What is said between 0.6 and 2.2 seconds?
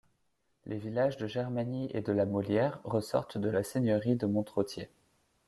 Les villages de Germagny et de